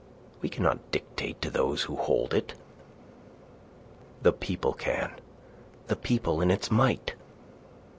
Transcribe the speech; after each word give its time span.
We 0.41 0.49
cannot 0.49 0.89
dictate 0.89 1.39
to 1.43 1.51
those 1.51 1.83
who 1.83 1.95
hold 1.95 2.33
it." 2.33 2.55
"The 4.23 4.33
people 4.33 4.73
can 4.73 5.13
the 5.89 5.95
people 5.95 6.41
in 6.41 6.49
its 6.49 6.71
might." 6.71 7.13